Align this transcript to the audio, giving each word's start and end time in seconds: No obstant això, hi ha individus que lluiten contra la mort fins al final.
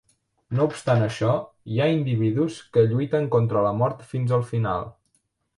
No 0.59 0.63
obstant 0.69 1.03
això, 1.07 1.35
hi 1.73 1.77
ha 1.83 1.89
individus 1.97 2.57
que 2.79 2.87
lluiten 2.95 3.29
contra 3.39 3.65
la 3.67 3.77
mort 3.83 4.05
fins 4.15 4.35
al 4.39 4.49
final. 4.55 4.91